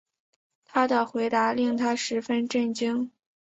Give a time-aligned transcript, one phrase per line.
[0.65, 3.11] 他的回答令她十分震惊